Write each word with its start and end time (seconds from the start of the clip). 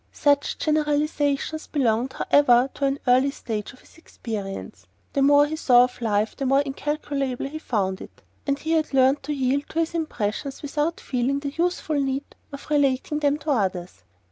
Such 0.11 0.57
generalisations 0.57 1.67
belonged, 1.67 2.13
however, 2.13 2.71
to 2.73 2.85
an 2.85 2.97
earlier 3.07 3.29
stage 3.29 3.71
of 3.71 3.81
his 3.81 3.99
experience. 3.99 4.87
The 5.13 5.21
more 5.21 5.45
he 5.45 5.55
saw 5.55 5.83
of 5.83 6.01
life 6.01 6.35
the 6.35 6.47
more 6.47 6.61
incalculable 6.61 7.47
he 7.47 7.59
found 7.59 8.01
it; 8.01 8.23
and 8.47 8.57
he 8.57 8.71
had 8.71 8.95
learned 8.95 9.21
to 9.21 9.31
yield 9.31 9.69
to 9.69 9.79
his 9.79 9.93
impressions 9.93 10.63
without 10.63 10.99
feeling 10.99 11.41
the 11.41 11.53
youthful 11.55 11.99
need 12.01 12.35
of 12.51 12.67
relating 12.71 13.19
them 13.19 13.37
to 13.37 13.51
others. 13.51 14.01